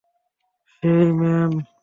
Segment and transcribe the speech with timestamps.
[0.83, 1.51] হেই, Sam!